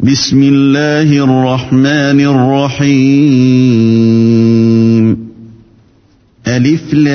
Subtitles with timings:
[0.00, 2.20] بسم الله الرحمن
[2.70, 3.18] الرحيم
[6.46, 7.10] ألف لام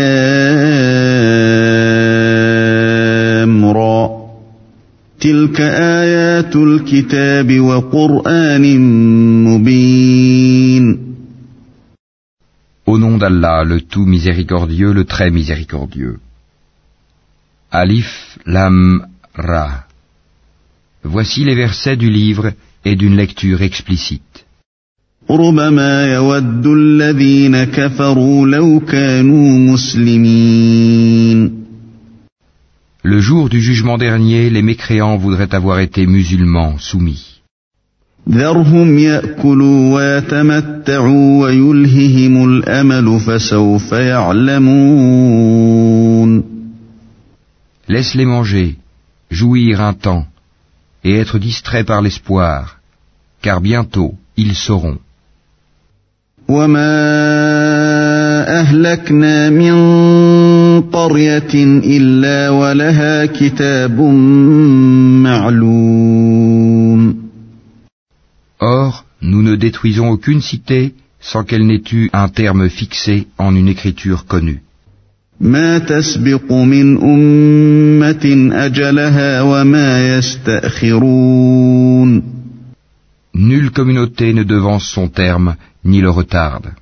[3.66, 4.10] را
[5.20, 8.80] تلك آيات الكتاب وقرآن
[9.48, 11.14] مبين
[12.86, 16.20] Au nom d'Allah, le tout miséricordieux, le très miséricordieux.
[17.72, 19.86] Alif Lam Ra.
[21.04, 22.52] Voici les versets du livre
[22.86, 24.46] et d'une lecture explicite.
[33.06, 37.42] Le jour du jugement dernier, les mécréants voudraient avoir été musulmans soumis.
[47.90, 48.78] Laisse-les manger,
[49.30, 50.26] jouir un temps,
[51.04, 52.80] et être distraits par l'espoir,
[53.43, 54.99] car bientôt ils sauront.
[56.49, 56.89] وما
[58.61, 59.75] أهلكنا من
[60.81, 64.01] قرية إلا ولها كتاب
[65.23, 67.29] معلوم
[68.61, 73.69] Or, nous ne détruisons aucune cité sans qu'elle n'ait eu un terme fixé en une
[73.69, 74.63] écriture connue.
[75.41, 82.23] ما تسبق من أمة أجلها وما يستأخرون
[83.34, 86.74] Nulle communauté ne devance son terme ni le retarde.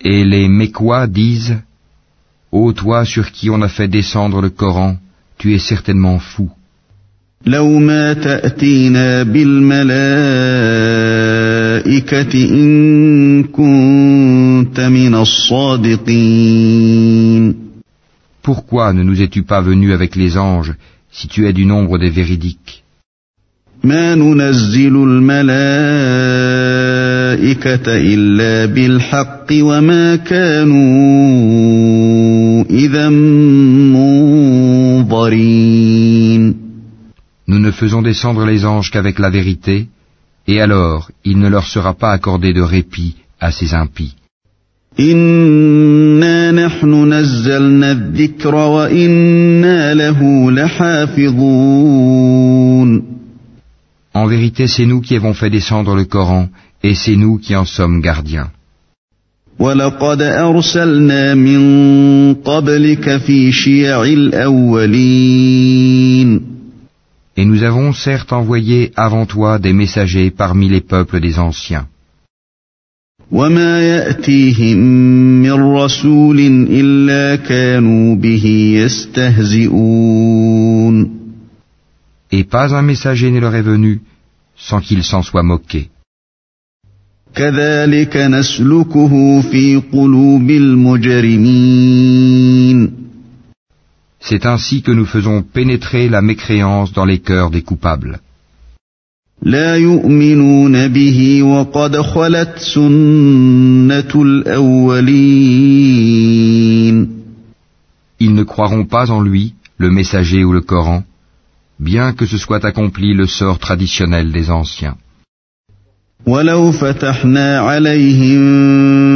[0.00, 1.58] Et les Mécois disent
[2.50, 4.96] Ô toi sur qui on a fait descendre le Coran,
[5.36, 6.50] tu es certainement fou.
[7.48, 9.88] لو ما تأتينا بالملائكة
[12.34, 16.48] إن كنت من الصادقين.
[18.42, 20.74] Pourquoi ne nous es-tu pas venu avec les anges
[21.10, 22.82] si tu es du nombre des véridiques?
[23.84, 25.52] ما ننزل الملائكة
[27.88, 30.78] إلا بالحق وما كانوا
[32.70, 33.08] إذا
[33.88, 34.28] منظرين.
[37.67, 39.87] ne faisons descendre les anges qu'avec la vérité,
[40.47, 44.15] et alors il ne leur sera pas accordé de répit à ces impies.
[44.99, 51.43] إنا نحن نزلنا الذكر وإنا له لحافظون
[54.15, 56.47] En vérité, c'est nous qui avons fait descendre le Coran,
[56.83, 58.51] et c'est nous qui en sommes gardiens.
[59.59, 65.33] ولقد أرسلنا من قبلك في شيع الأولين
[67.37, 71.87] Et nous avons certes envoyé avant toi des messagers parmi les peuples des anciens.
[73.31, 74.77] وما يأتيهم
[75.41, 80.13] من رسول إلا كانوا به يستهزئون
[82.31, 84.01] Et pas un messager ne leur est venu
[84.55, 85.89] sans qu'ils s'en soient moqués.
[87.35, 91.83] كذلك نسلكه في قلوب المجرمين
[94.20, 98.20] C'est ainsi que nous faisons pénétrer la mécréance dans les cœurs des coupables.
[108.20, 111.04] Ils ne croiront pas en lui, le messager ou le Coran,
[111.78, 114.96] bien que ce soit accompli le sort traditionnel des anciens.
[116.26, 118.42] ولو فتحنا عليهم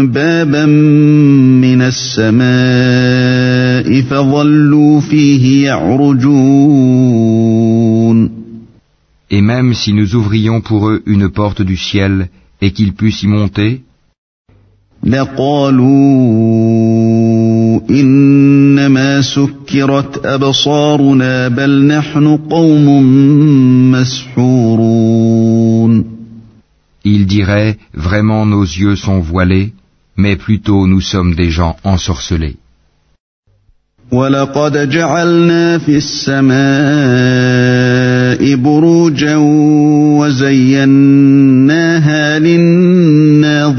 [0.09, 2.43] بابا من السماء
[4.01, 6.83] فظلوا فيه يعرجون
[9.31, 12.29] Et même si nous ouvrions pour eux une porte du ciel
[12.61, 13.81] et qu'ils puissent y monter,
[15.05, 15.91] لقالوا
[17.91, 22.87] إنما سكرت أبصارنا بل نحن قوم
[23.91, 25.12] مسحورون
[27.34, 29.74] diraient Vraiment nos yeux sont voilés,
[30.16, 32.57] mais plutôt nous sommes des gens ensorcelés.
[34.12, 36.57] ولقد جعلنا في السماء
[38.56, 39.36] بروجا
[40.19, 41.19] وزيناها
[42.39, 43.78] للناظرين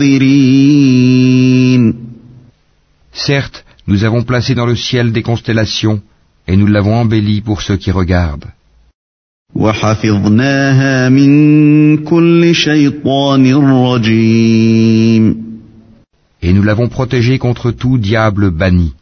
[3.13, 6.01] Certes, nous avons placé dans le ciel des constellations,
[6.47, 8.51] et nous l'avons embelli pour ceux qui regardent.
[9.55, 11.31] وحفظناها من
[12.05, 15.49] كل شيطان رجيم
[16.41, 18.93] Et nous l'avons protégé contre tout diable banni,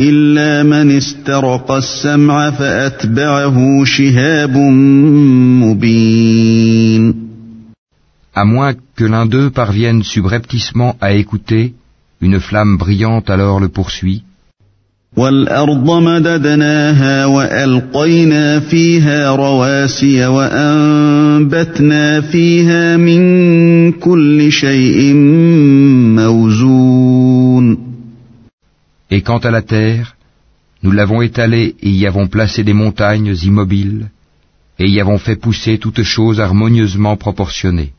[0.00, 4.56] إلا من استرق السمع فأتبعه شهاب
[5.62, 7.14] مبين
[8.34, 11.74] À moins que l'un d'eux parvienne subrepticement à écouter,
[12.20, 14.24] une flamme brillante alors le poursuit.
[15.16, 25.14] والأرض مددناها وألقينا فيها رواسي وأنبتنا فيها من كل شيء
[26.16, 27.86] موزون
[29.08, 30.16] Et quant à la terre,
[30.82, 34.08] nous l'avons étalée et y avons placé des montagnes immobiles,
[34.80, 37.92] et y avons fait pousser toutes choses harmonieusement proportionnées.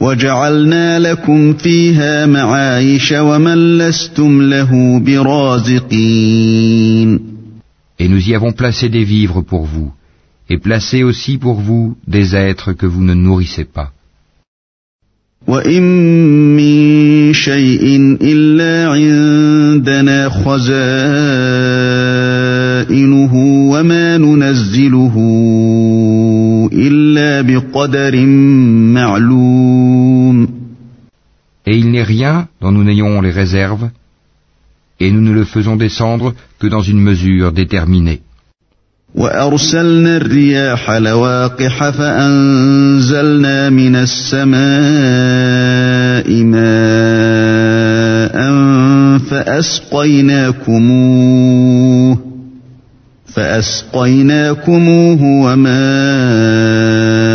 [0.00, 6.56] وجعلنا لكم فيها معايش ومن لستم له برازقين
[7.98, 9.90] Et nous y avons placé des vivres pour vous,
[10.50, 13.92] et placé aussi pour vous des êtres que vous ne nourrissez pas.
[15.48, 15.82] وإن
[16.56, 20.94] من شيء إلا عندنا خزائنه
[23.70, 25.14] وما ننزله
[26.72, 29.55] إلا بقدر معلوم Et il
[31.95, 33.89] n'est rien dont nous n'ayons les réserves,
[34.99, 38.21] et nous ne le faisons descendre que dans une mesure déterminée.
[39.15, 44.61] وأرسلنا الرياح لواقح فأنزلنا من السماء
[46.43, 47.91] ماء
[49.29, 50.71] فأسقيناكموه
[53.33, 57.34] فأسقيناكموه وما أنتم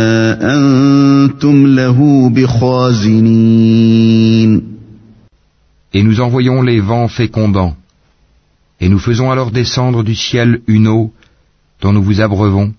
[5.94, 7.76] Et nous envoyons les vents fécondants,
[8.80, 11.12] et nous faisons alors descendre du ciel une eau
[11.80, 12.72] dont nous vous abreuvons,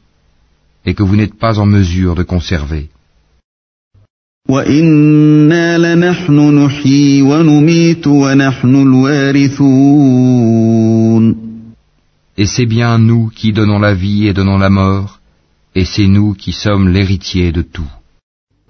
[0.85, 2.89] et que vous n'êtes pas en mesure de conserver.
[12.38, 15.19] Et c'est bien nous qui donnons la vie et donnons la mort,
[15.75, 17.90] et c'est nous qui sommes l'héritier de tout.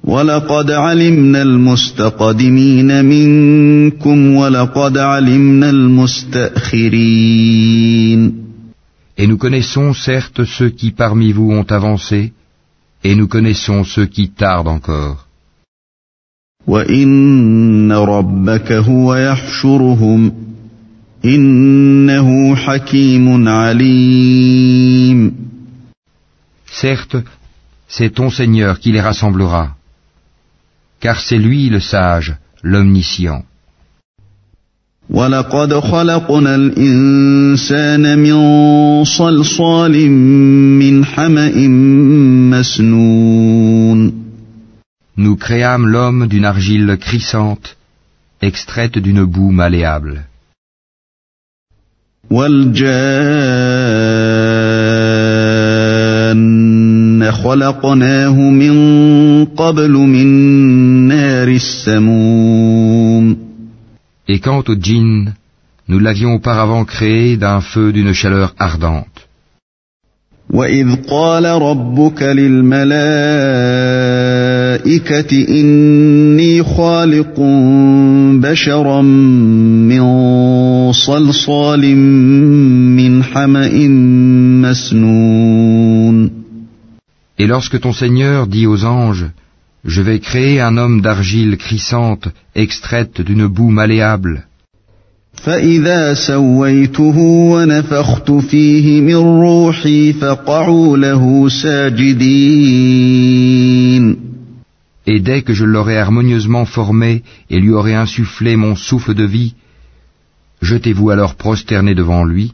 [0.05, 7.09] ولقد علمنا المستقدمين منكم ولقد علمنا المستأخرين
[9.21, 12.33] Et nous connaissons certes ceux qui parmi vous ont avancé,
[13.03, 15.27] et nous connaissons ceux qui tardent encore.
[16.67, 20.33] وإن ربك هو يحشرهم
[21.25, 25.35] إنه حكيم عليم
[26.73, 27.17] Certes,
[27.89, 29.77] c'est ton Seigneur qui les rassemblera,
[31.01, 33.45] car c'est lui le sage, l'omniscient.
[35.11, 41.69] ولقد خلقنا الإنسان من صلصال من حمأ
[42.51, 44.13] مسنون
[45.17, 47.77] Nous créâmes l'homme d'une argile crissante,
[48.41, 50.25] extraite d'une boue malléable.
[52.31, 54.42] والجان
[57.32, 60.28] خلقناه من قبل من
[61.08, 63.38] نار السموم
[64.28, 65.34] Et quant au djinn,
[65.90, 69.28] nous l'avions auparavant créé d'un feu d'une chaleur ardente.
[70.54, 72.88] وإذ قال ربك للملائكة
[75.50, 77.40] إني خالق
[78.42, 80.04] بشرا من
[80.92, 81.96] صلصال
[82.96, 83.88] من حمأ
[84.62, 85.73] مسنون
[87.44, 89.28] Et lorsque ton Seigneur dit aux anges,
[89.84, 94.36] Je vais créer un homme d'argile crissante, extraite d'une boue malléable,
[105.14, 107.12] et dès que je l'aurai harmonieusement formé
[107.50, 109.54] et lui aurai insufflé mon souffle de vie,
[110.62, 112.54] jetez-vous alors prosterné devant lui.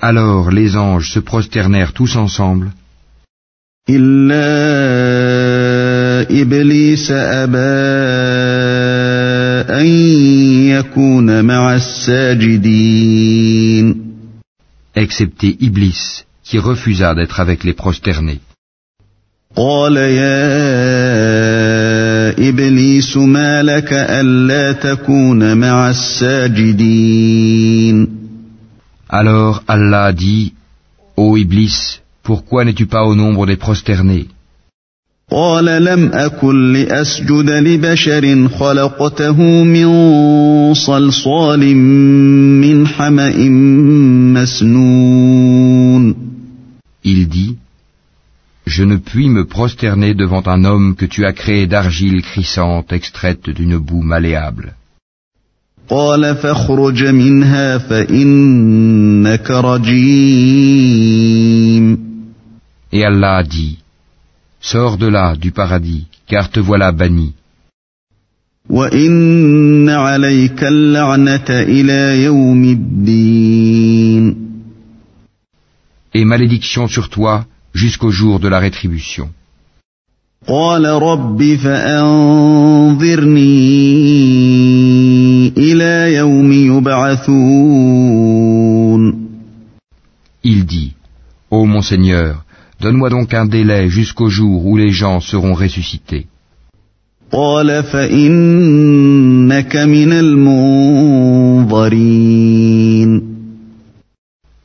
[0.00, 2.72] Alors les anges se prosternèrent tous ensemble.
[14.96, 18.40] Excepté Iblis, qui refusa d'être avec les prosternés.
[22.38, 27.44] إبليس ما لك ألا تكون مع الساجدين.
[29.08, 30.52] Alors Allah dit,
[31.16, 34.26] Ô Iblis, pourquoi n'es-tu pas au nombre des prosternés?
[35.30, 39.88] قال لم أكن لأسجد لبشر خلقته من
[40.74, 41.76] صلصال
[42.60, 43.48] من حمأ
[44.34, 46.14] مسنون.
[47.04, 47.56] Il dit,
[48.66, 53.50] Je ne puis me prosterner devant un homme que tu as créé d'argile crissante extraite
[53.50, 54.74] d'une boue malléable.
[62.92, 63.78] Et Allah dit,
[64.60, 67.34] Sors de là du paradis, car te voilà banni.
[76.14, 79.29] Et malédiction sur toi, jusqu'au jour de la rétribution.
[80.47, 83.07] قال رب فأنظرني
[85.57, 87.89] إلى يوم يبعثون
[90.43, 90.93] Il dit,
[91.51, 92.45] Ô mon Seigneur,
[92.79, 96.25] donne-moi donc un délai jusqu'au jour où les gens seront ressuscités.
[97.31, 101.89] قال فإنك من المنظرين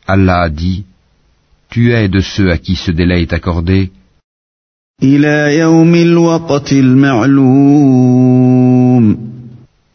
[0.06, 0.84] Allah a dit,
[1.70, 3.90] Tu es de ceux à qui ce délai est accordé
[5.02, 8.14] إلى يوم الوقت المعلوم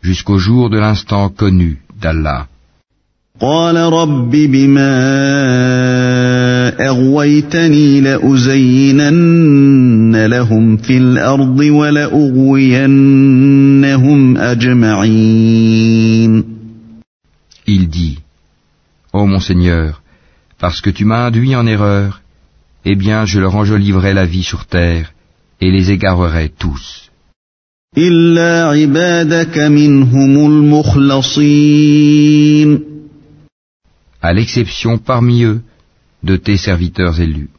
[0.01, 2.47] jusqu'au jour de l'instant connu d'Allah.
[3.39, 4.99] قال رب بما
[6.79, 9.45] أغويتني لأزينن
[10.25, 12.77] لهم في الأرض ولأغوينهم
[14.37, 15.79] أجمعين
[17.67, 18.17] Il dit,
[19.13, 20.01] Ô mon Seigneur,
[20.58, 22.22] parce que tu m'as induit en erreur,
[22.84, 25.12] eh bien je leur enjoliverai la vie sur terre
[25.60, 27.10] et les égarerai tous.
[34.22, 35.60] À l'exception parmi eux
[36.22, 37.50] de tes serviteurs élus.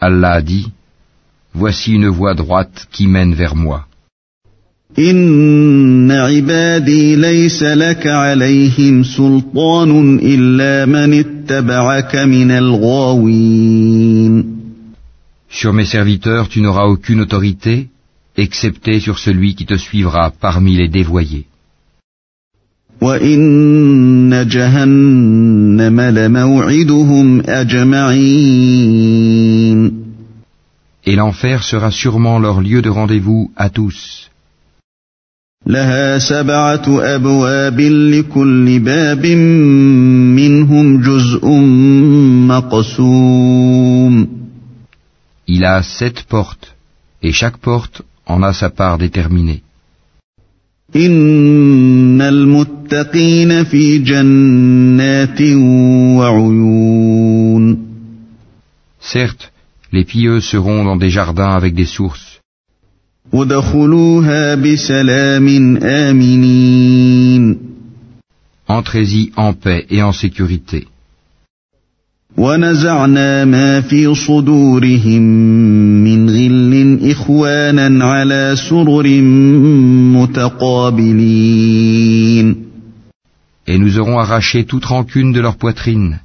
[0.00, 0.66] Allah dit,
[1.54, 3.87] Voici une voie droite qui mène vers moi.
[4.99, 14.43] إن عبادي ليس لك عليهم سلطان إلا من اتبعك من الغاوين
[15.49, 17.87] Sur mes serviteurs tu n'auras aucune autorité,
[18.37, 21.45] excepté sur celui qui te suivra parmi les dévoyés.
[23.01, 28.83] وإن جهنم لموعدهم أجمعين
[31.05, 34.26] Et l'enfer sera sûrement leur lieu de rendez-vous à tous.
[35.67, 39.25] لها سبعة أبواب لكل باب
[40.35, 41.47] منهم جزء
[42.47, 44.27] مقسوم
[45.47, 46.75] Il a sept portes,
[47.21, 49.61] et chaque porte en a sa part déterminée.
[50.95, 55.41] إن المتقين في جنات
[56.17, 57.77] وعيون
[59.01, 59.51] Certes,
[59.91, 62.26] les pieux seront dans des jardins avec des sources.
[63.33, 67.57] ادخلوها بسلام آمنين
[68.67, 70.87] Entrez-y en paix et en sécurité.
[72.37, 75.21] ونزعنا ما في صدورهم
[76.03, 79.07] من غل إخوانا على سرر
[80.93, 82.55] متقابلين
[83.67, 86.19] Et nous aurons arraché toute rancune de leur poitrine,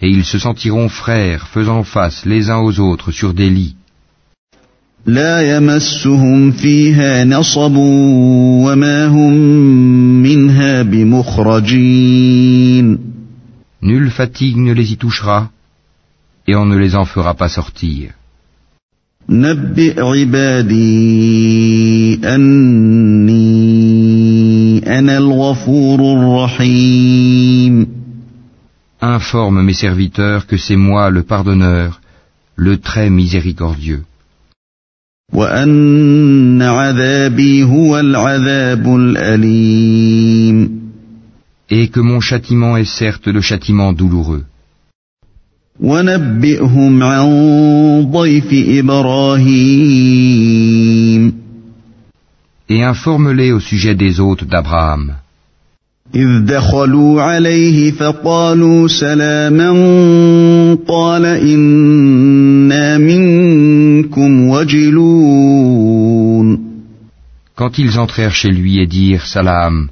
[0.00, 3.74] et ils se sentiront frères faisant face les uns aux autres sur des lits.
[5.06, 9.32] لا يمسهم فيها نصب وما هم
[10.22, 12.28] منها بمخرجين
[13.80, 15.50] Nulle fatigue ne les y touchera,
[16.48, 18.10] et on ne les en fera pas sortir.
[19.30, 20.78] نبئ عبادي
[22.24, 23.38] أني
[24.98, 27.86] أنا الغفور الرحيم
[29.00, 32.00] Informe mes serviteurs que c'est moi le pardonneur,
[32.56, 34.02] le très miséricordieux,
[35.32, 40.78] وأن عذابي هو العذاب الأليم
[41.70, 44.44] et que mon châtiment est certes le châtiment douloureux.
[45.80, 47.26] ونبئهم عن
[48.12, 48.46] ضيف
[48.78, 49.78] إبراهيم
[52.70, 55.14] Et informe-les au sujet des hôtes d'Abraham,
[56.14, 59.70] إذ دخلوا عليه فقالوا سلاما
[60.88, 65.88] قال إنا منكم وجلون
[67.58, 69.88] quand ils entrèrent chez lui et dirent Salam,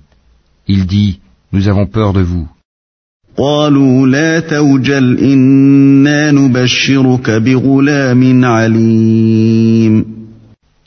[0.68, 1.18] il dit,
[1.52, 2.46] Nous avons peur de vous.
[3.36, 10.04] قالوا لا توجل إنا نبشرك بغلام عليم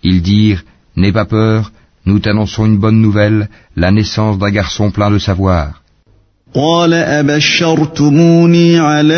[0.03, 0.63] Ils dirent,
[0.95, 1.71] N'aie pas peur,
[2.05, 5.81] nous t'annonçons une bonne nouvelle, la naissance d'un garçon plein de savoir.
[6.53, 9.13] قال أبشرتموني على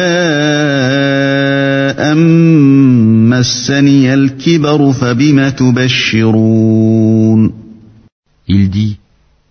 [2.00, 2.18] أن
[3.30, 6.82] مسني الكبر فبم تبشرون
[8.50, 8.98] Il dit,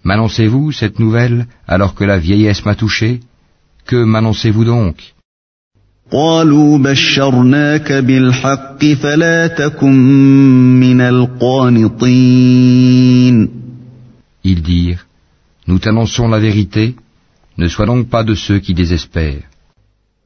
[0.04, 3.20] M'annoncez-vous cette nouvelle alors que la vieillesse m'a touché
[3.86, 4.96] Que m'annoncez-vous donc
[6.11, 9.95] قالوا بشرناك بالحق فلا تكن
[10.79, 12.45] من القانطين
[14.45, 15.05] Ils dirent,
[15.67, 16.93] Nous t'annonçons la vérité,
[17.57, 19.49] ne sois donc pas de ceux qui désespèrent.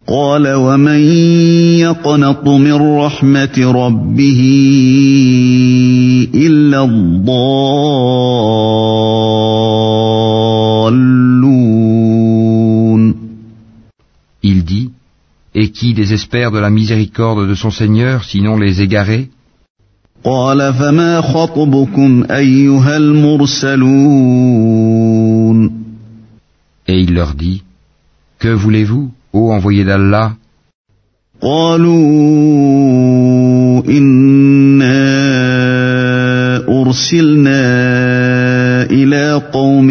[0.07, 0.99] قال ومن
[1.79, 4.41] يقنط من رحمة ربه
[6.35, 8.39] إلا الضالون
[15.58, 19.30] Et qui désespère de la miséricorde de son Seigneur, sinon les égarés
[20.24, 24.14] قال فما خطبكم أيها المرسلون
[26.86, 27.62] Et il leur dit,
[28.38, 30.32] Que voulez-vous, ô envoyé d'Allah
[31.42, 31.94] قالوا
[33.88, 35.04] إنا
[36.68, 37.62] أرسلنا
[38.90, 39.90] إلى قوم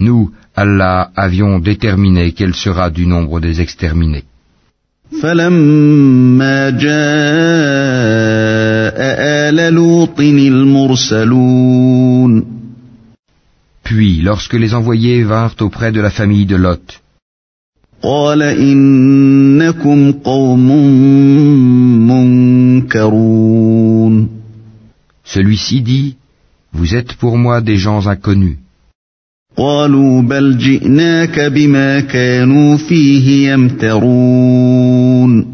[0.00, 4.24] Nous, Allah, avions déterminé qu'elle sera du nombre des exterminés.
[5.22, 6.92] فلما جاء
[9.48, 11.72] آل لوط المرسلون
[13.84, 17.00] Puis, lorsque les envoyés vinrent auprès de la famille de Lot,
[18.02, 20.68] قال إنكم قوم
[22.08, 24.28] منكرون
[25.24, 26.16] celui-ci dit,
[26.72, 28.58] Vous êtes pour moi des gens inconnus.
[29.56, 35.46] قالوا بل جئناك بما كانوا فيه يمترون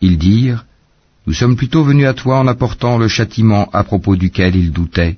[0.00, 0.64] Ils dirent,
[1.26, 5.16] Nous sommes plutôt venus à toi en apportant le châtiment à propos duquel ils doutaient,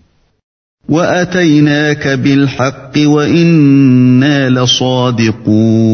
[0.88, 5.90] وأتيناك بالحق وإنا لصادقون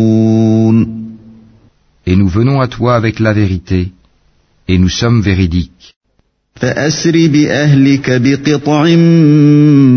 [2.08, 3.90] et nous venons à toi avec la vérité,
[4.68, 5.94] et nous sommes véridiques.
[6.60, 8.84] فأسر بأهلك بقطع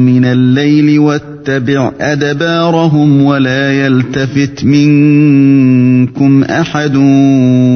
[0.10, 6.96] من الليل واتبع أدبارهم ولا يلتفت منكم أحد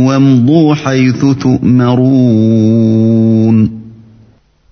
[0.08, 2.64] وامضوا حيث تؤمرون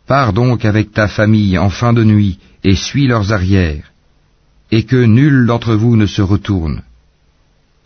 [0.07, 3.93] Pars donc avec ta famille en fin de nuit et suis leurs arrières,
[4.69, 6.81] et que nul d'entre vous ne se retourne,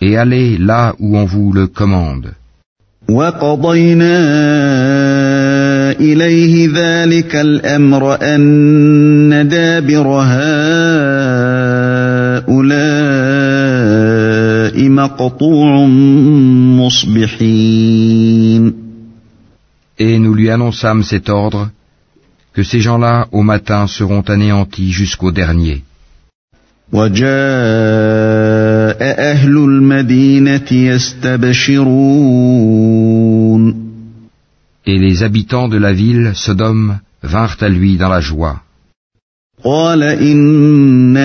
[0.02, 2.34] et allez là où on vous le commande.
[3.10, 4.16] وقضينا
[5.91, 10.61] إليه ذلك الأمر أن دابر هؤلاء
[14.89, 15.87] مقطوع
[16.81, 18.75] مصبحين
[20.03, 21.69] Et nous lui annonçâmes cet ordre,
[22.55, 25.83] que ces gens-là au matin seront anéantis jusqu'au dernier.
[26.93, 27.31] وجاء
[29.33, 32.31] أهل المدينة يستبشرون
[34.90, 38.62] Et les habitants de la ville, Sodome, vinrent à lui dans la joie.
[39.64, 41.18] قال إن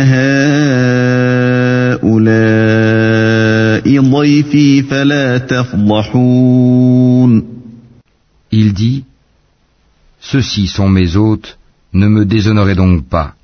[2.01, 2.31] هؤلاء
[4.01, 6.81] ضيفي فلا تفضحون
[8.53, 9.05] Il dit,
[10.21, 11.59] Ceux-ci sont mes hôtes,
[11.93, 13.35] ne me déshonorez donc pas,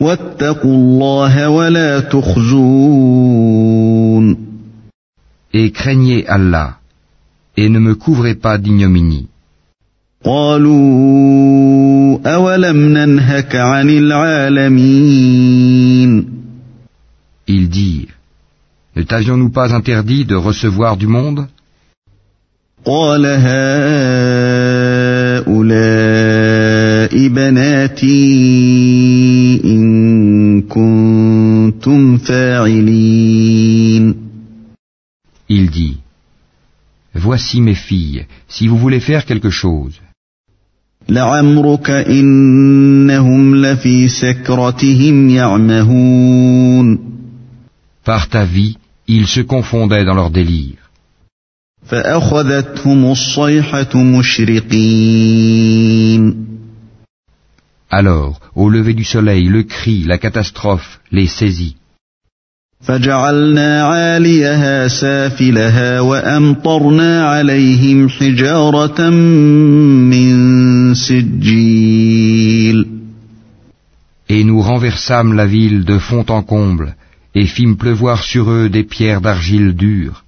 [0.00, 3.48] واتقوا الله ولا تخزون
[5.54, 6.78] et craignez Allah,
[7.55, 9.27] et ne me couvrez pas d'ignominie.
[17.47, 18.15] Ils dirent,
[18.95, 21.47] ne t'avions-nous pas interdit de recevoir du monde?
[35.49, 36.02] Il dit,
[37.33, 39.95] Voici mes filles, si vous voulez faire quelque chose.
[48.09, 48.75] Par ta vie,
[49.07, 50.81] ils se confondaient dans leur délire.
[57.99, 61.77] Alors, au lever du soleil, le cri, la catastrophe les saisit.
[62.88, 72.86] فجعلنا عاليها سافلها وأمطرنا عليهم حجارة من سجيل
[74.30, 76.94] Et nous renversâmes la ville de fond en comble
[77.34, 80.24] et fîmes pleuvoir sur eux des pierres d'argile dure.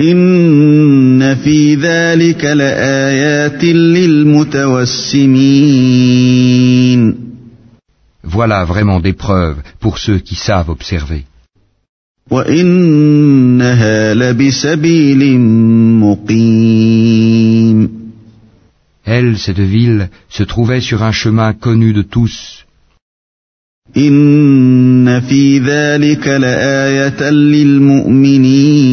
[0.00, 4.56] إن في ذلك لآيات للمتوسمين
[8.24, 11.24] Voilà vraiment des preuves pour ceux qui savent observer.
[12.30, 15.40] وإنها لبسبيل
[16.00, 17.96] مقيم
[19.08, 22.64] Elle, cette ville, se trouvait sur un chemin connu de tous.
[23.96, 28.86] إن في ذلك لآية للمؤمنين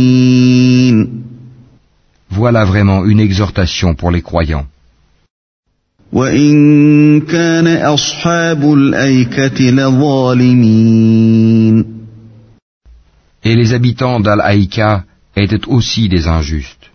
[2.32, 4.66] Voilà vraiment une exhortation pour les croyants.
[6.14, 11.24] وإن كان أصحاب الأيكة لظالمين
[13.44, 15.04] Et les habitants d'Al-Haïka
[15.36, 16.90] étaient aussi des injustes.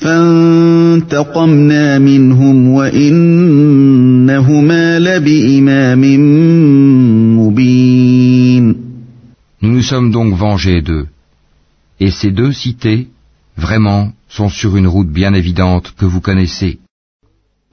[0.00, 3.78] فانتقمنا منهم وإنهما
[4.98, 6.00] لبإمام
[7.38, 8.76] مبين
[9.62, 11.06] Nous nous sommes donc vengés d'eux.
[11.98, 13.08] Et ces deux cités,
[13.56, 16.78] vraiment, sont sur une route bien évidente que vous connaissez.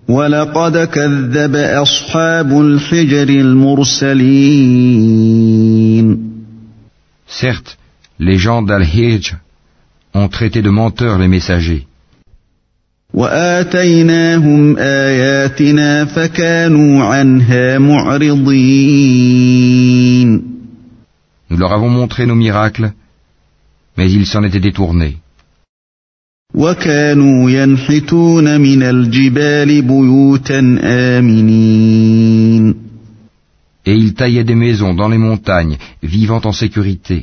[0.08, 4.34] ولقد كذب أصحاب الحجر المرسلين
[7.29, 7.79] Certes,
[8.19, 9.37] les gens d'Al-Hijj
[10.15, 11.87] ont traité de menteurs les messagers.
[21.51, 22.93] Nous leur avons montré nos miracles,
[23.97, 25.17] mais ils s'en étaient détournés.
[33.89, 37.19] Et ils taillaient des maisons dans les montagnes, vivant en sécurité.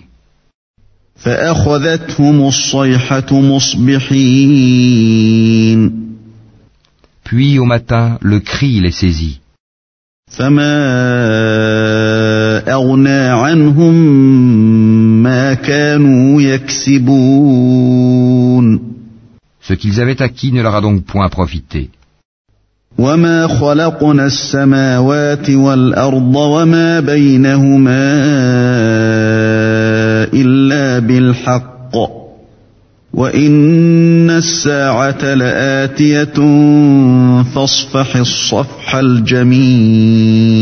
[7.23, 9.41] Puis au matin, le cri les saisit.
[19.67, 21.91] Ce qu'ils avaient acquis ne leur a donc point profité.
[22.97, 28.13] وما خلقنا السماوات والأرض وما بينهما
[30.33, 31.95] إلا بالحق
[33.13, 36.33] وإن الساعة لآتية
[37.43, 40.55] فاصفح الصفح الجميل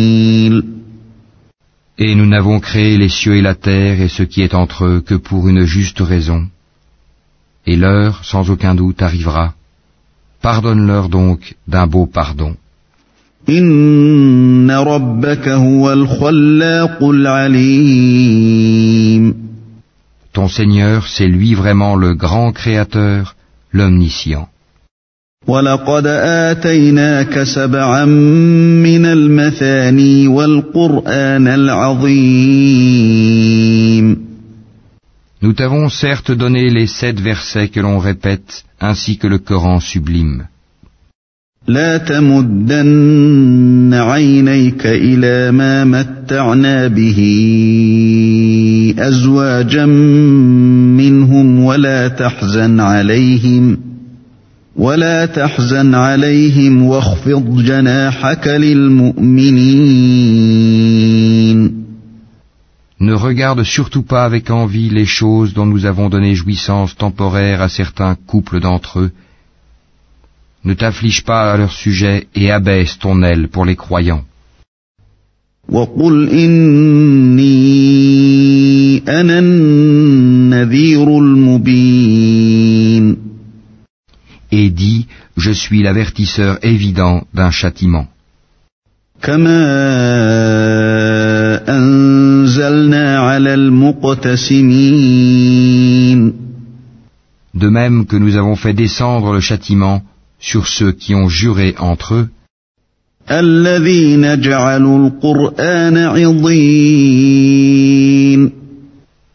[1.99, 4.99] Et nous n'avons créé les cieux et la terre et ce qui est entre eux
[4.99, 6.47] que pour une juste raison.
[7.67, 9.53] Et l'heure, sans aucun doute, arrivera.
[10.42, 12.54] Pardonne-leur donc d'un beau pardon.
[13.48, 18.38] إن ربك هو الخلاق العليم
[20.34, 23.34] Ton Seigneur, c'est lui vraiment le grand Créateur,
[23.72, 24.48] l'Omniscient.
[25.46, 32.58] ولقد آتيناك سبعا من المثاني والقرآن العظيم
[35.43, 40.45] Nous t'avons certes donné les sept versets que l'on répète, ainsi que le Coran sublime.
[41.67, 47.19] لا تمدن عينيك إلى ما متعنا به
[48.99, 49.85] أزواجا
[50.95, 53.77] منهم ولا تحزن عليهم
[54.75, 60.23] ولا تحزن عليهم واخفض جناحك للمؤمنين
[63.07, 67.67] Ne regarde surtout pas avec envie les choses dont nous avons donné jouissance temporaire à
[67.67, 69.11] certains couples d'entre eux.
[70.63, 74.23] Ne t'afflige pas à leur sujet et abaisse ton aile pour les croyants.
[84.59, 88.07] Et dis, je suis l'avertisseur évident d'un châtiment.
[97.53, 100.01] De même que nous avons fait descendre le châtiment
[100.39, 102.29] sur ceux qui ont juré entre eux,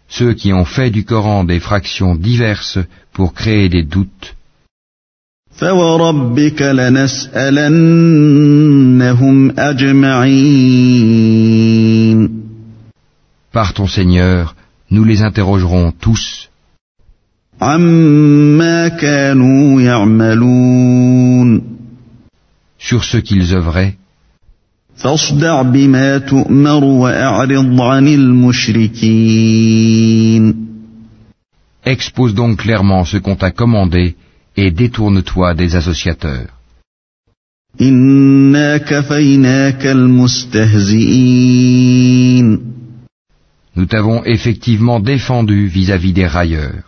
[0.09, 2.79] ceux qui ont fait du Coran des fractions diverses
[3.13, 4.35] pour créer des doutes.
[13.54, 14.56] فوربك لنسألنهم أجمعين Par ton Seigneur,
[14.92, 16.50] nous les interrogerons tous
[17.62, 21.62] عما كانوا يعملون
[22.80, 23.94] sur ce qu'ils œuvraient,
[24.96, 29.14] فاصدع بما تؤمر وأعرض عن المشركين
[31.86, 34.16] expose donc clairement ce qu'on t'a commandé
[34.58, 36.50] et détourne-toi des associateurs.
[37.82, 41.54] إنا كفيناك المستهزئين
[43.79, 46.83] nous t'avons effectivement défendu vis-à-vis des railleurs.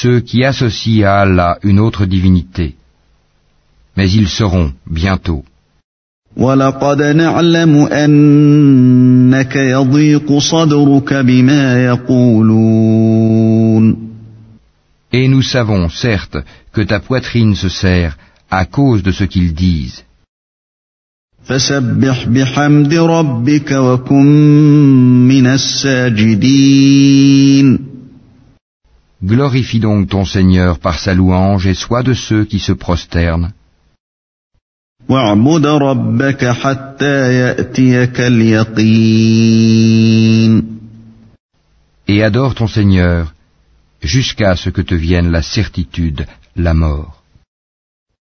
[0.00, 2.74] Ceux qui associent à Allah une autre divinité,
[3.96, 5.44] mais ils seront bientôt.
[15.16, 16.38] Et nous savons, certes,
[16.74, 18.14] que ta poitrine se serre
[18.50, 20.02] à cause de ce qu'ils disent.
[29.32, 33.52] Glorifie donc ton Seigneur par sa louange et sois de ceux qui se prosternent.
[42.08, 43.34] Et adore ton Seigneur
[44.04, 47.23] jusqu'à ce que te vienne la certitude, la mort.